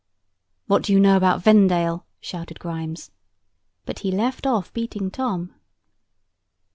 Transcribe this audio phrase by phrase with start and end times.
[0.65, 3.11] "What do you know about Vendale?" shouted Grimes;
[3.85, 5.53] but he left off beating Tom.